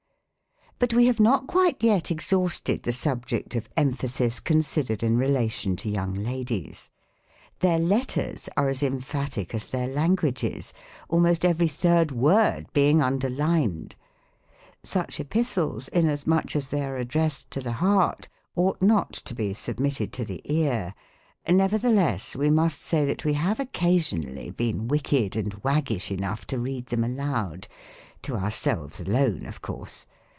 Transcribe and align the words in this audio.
But 0.83 0.95
we 0.95 1.05
have 1.05 1.19
not 1.19 1.45
quite 1.45 1.83
yet 1.83 2.09
exhausted 2.09 2.81
the 2.81 2.91
subject 2.91 3.55
ot 3.55 3.69
emphasis, 3.77 4.39
considered 4.39 5.03
in 5.03 5.15
relation 5.15 5.75
to 5.75 5.87
young 5.87 6.15
ladies. 6.15 6.89
Their 7.59 7.77
letters 7.77 8.49
are 8.57 8.67
as 8.67 8.81
emphatic 8.81 9.53
as 9.53 9.67
tlieir 9.67 9.93
language 9.93 10.43
is, 10.43 10.73
almost 11.07 11.45
every 11.45 11.67
third 11.67 12.11
word 12.11 12.65
being 12.73 12.99
underlined. 12.99 13.95
Such 14.81 15.19
epistles, 15.19 15.87
inasmuch 15.89 16.55
as 16.55 16.69
they 16.69 16.83
are 16.83 16.97
addressed 16.97 17.51
to 17.51 17.61
the 17.61 17.73
heart, 17.73 18.27
ought 18.55 18.81
not 18.81 19.13
to 19.13 19.35
be 19.35 19.53
submitted 19.53 20.11
to 20.13 20.25
the 20.25 20.41
ear; 20.51 20.95
nevertheless 21.47 22.35
we 22.35 22.49
must 22.49 22.81
say 22.81 23.05
that 23.05 23.23
we 23.23 23.33
have 23.33 23.59
occasionally 23.59 24.49
been 24.49 24.87
wicked 24.87 25.35
and 25.35 25.53
waggish 25.63 26.09
enough 26.09 26.47
to 26.47 26.57
read 26.57 26.87
them 26.87 27.03
aloud— 27.03 27.67
to 28.23 28.35
ourselves 28.35 28.99
alone, 28.99 29.45
of 29.45 29.61
course. 29.61 30.07